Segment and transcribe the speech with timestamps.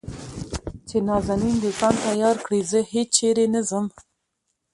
[0.87, 3.85] چې نازنين د ځان تيار کړي زه هېچېرې نه ځم.